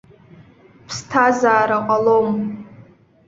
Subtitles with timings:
[0.87, 2.29] Ԥсҭазаара ҟалом.